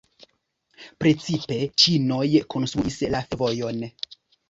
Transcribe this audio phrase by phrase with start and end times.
[1.03, 2.25] Precipe ĉinoj
[2.57, 3.91] konstruis la fervojon.